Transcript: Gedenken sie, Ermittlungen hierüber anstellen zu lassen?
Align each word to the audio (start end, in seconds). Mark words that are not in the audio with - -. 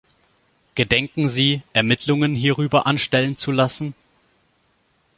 Gedenken 0.73 1.29
sie, 1.29 1.61
Ermittlungen 1.73 2.33
hierüber 2.33 2.87
anstellen 2.87 3.37
zu 3.37 3.51
lassen? 3.51 3.93